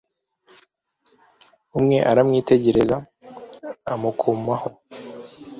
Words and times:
umwe 1.77 1.97
aramwitegereza 2.11 2.95
amukomaho 3.93 4.69